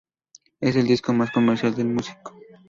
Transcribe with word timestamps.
Es 0.61 0.75
el 0.77 0.87
disco 0.87 1.13
más 1.13 1.29
comercial 1.29 1.75
del 1.75 1.89
músico. 1.89 2.33